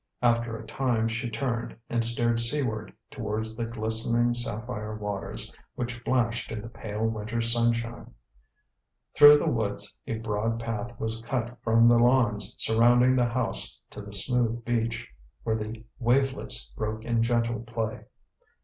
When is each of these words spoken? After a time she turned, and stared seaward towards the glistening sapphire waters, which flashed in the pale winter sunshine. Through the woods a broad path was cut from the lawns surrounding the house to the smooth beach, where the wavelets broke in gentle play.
After 0.23 0.57
a 0.57 0.65
time 0.65 1.07
she 1.07 1.29
turned, 1.29 1.77
and 1.87 2.03
stared 2.03 2.39
seaward 2.39 2.91
towards 3.11 3.55
the 3.55 3.65
glistening 3.65 4.33
sapphire 4.33 4.95
waters, 4.95 5.55
which 5.75 5.99
flashed 5.99 6.51
in 6.51 6.63
the 6.63 6.69
pale 6.69 7.05
winter 7.05 7.39
sunshine. 7.39 8.11
Through 9.15 9.37
the 9.37 9.45
woods 9.45 9.93
a 10.07 10.17
broad 10.17 10.59
path 10.59 10.99
was 10.99 11.21
cut 11.21 11.55
from 11.61 11.87
the 11.87 11.99
lawns 11.99 12.55
surrounding 12.57 13.15
the 13.15 13.29
house 13.29 13.79
to 13.91 14.01
the 14.01 14.11
smooth 14.11 14.65
beach, 14.65 15.07
where 15.43 15.55
the 15.55 15.83
wavelets 15.99 16.71
broke 16.75 17.05
in 17.05 17.21
gentle 17.21 17.59
play. 17.59 18.05